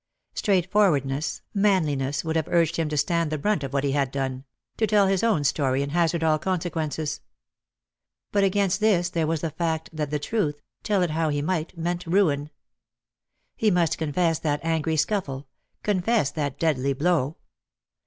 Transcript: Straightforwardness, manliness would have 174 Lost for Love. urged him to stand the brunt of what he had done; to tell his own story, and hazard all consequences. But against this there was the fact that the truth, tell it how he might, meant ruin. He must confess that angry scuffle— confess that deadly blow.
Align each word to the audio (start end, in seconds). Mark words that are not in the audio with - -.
Straightforwardness, 0.33 1.43
manliness 1.53 2.23
would 2.25 2.35
have 2.35 2.47
174 2.47 2.55
Lost 2.57 2.75
for 2.75 2.81
Love. 2.81 2.87
urged 2.89 2.89
him 2.89 2.89
to 2.89 2.97
stand 2.97 3.31
the 3.31 3.37
brunt 3.37 3.63
of 3.63 3.71
what 3.71 3.83
he 3.83 3.91
had 3.91 4.09
done; 4.09 4.45
to 4.77 4.87
tell 4.87 5.05
his 5.05 5.21
own 5.23 5.43
story, 5.43 5.83
and 5.83 5.91
hazard 5.91 6.23
all 6.23 6.39
consequences. 6.39 7.21
But 8.31 8.43
against 8.43 8.79
this 8.79 9.11
there 9.11 9.27
was 9.27 9.41
the 9.41 9.51
fact 9.51 9.91
that 9.93 10.09
the 10.09 10.17
truth, 10.17 10.59
tell 10.81 11.03
it 11.03 11.11
how 11.11 11.29
he 11.29 11.43
might, 11.43 11.77
meant 11.77 12.07
ruin. 12.07 12.49
He 13.55 13.69
must 13.69 13.99
confess 13.99 14.39
that 14.39 14.65
angry 14.65 14.95
scuffle— 14.95 15.47
confess 15.83 16.31
that 16.31 16.57
deadly 16.57 16.93
blow. 16.93 17.37